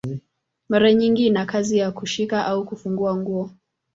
Mara 0.69 0.93
nyingi 0.93 1.25
ina 1.25 1.45
kazi 1.45 1.77
ya 1.77 1.91
kushika 1.91 2.45
au 2.45 2.65
kufunga 2.65 3.15
nguo. 3.15 3.51